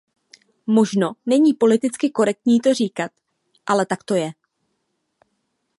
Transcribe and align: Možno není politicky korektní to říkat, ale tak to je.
Možno 0.67 1.13
není 1.25 1.53
politicky 1.53 2.09
korektní 2.09 2.59
to 2.61 2.73
říkat, 2.73 3.11
ale 3.67 3.85
tak 3.85 4.03
to 4.03 4.15
je. 4.15 4.31